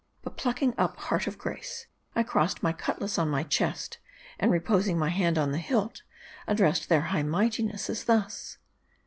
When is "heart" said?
0.97-1.27